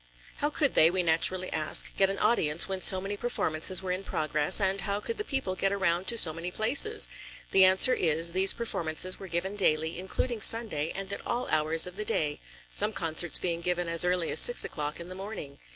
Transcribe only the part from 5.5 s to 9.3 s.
get around to so many places? The answer is: these performances were